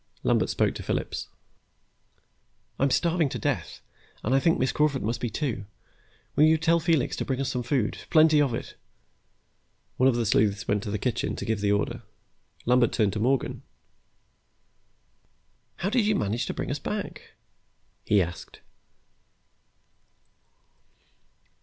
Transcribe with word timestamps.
Lambert 0.23 0.49
spoke 0.49 0.73
to 0.73 0.81
Phillips. 0.81 1.27
"I'm 2.79 2.89
starving 2.89 3.29
to 3.29 3.37
death 3.37 3.81
and 4.23 4.33
I 4.33 4.39
think 4.39 4.57
Miss 4.57 4.71
Crawford 4.71 5.03
must 5.03 5.21
be, 5.21 5.29
too. 5.29 5.67
Will 6.35 6.45
you 6.45 6.57
tell 6.57 6.79
Felix 6.79 7.15
to 7.17 7.23
bring 7.23 7.39
us 7.39 7.49
some 7.51 7.61
food, 7.61 7.99
plenty 8.09 8.41
of 8.41 8.51
it?" 8.55 8.73
One 9.97 10.09
of 10.09 10.15
the 10.15 10.25
sleuths 10.25 10.67
went 10.67 10.81
to 10.81 10.89
the 10.89 10.97
kitchen 10.97 11.35
to 11.35 11.45
give 11.45 11.61
the 11.61 11.71
order. 11.71 12.01
Lambert 12.65 12.93
turned 12.93 13.13
to 13.13 13.19
Morgan. 13.19 13.61
"How 15.75 15.91
did 15.91 16.07
you 16.07 16.15
manage 16.15 16.47
to 16.47 16.53
bring 16.55 16.71
us 16.71 16.79
back?" 16.79 17.33
he 18.03 18.23
asked. 18.23 18.59